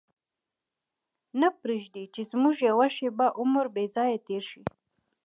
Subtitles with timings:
[1.39, 4.61] نه پرېږدي چې زموږ یوه شېبه عمر بې ځایه تېر شي.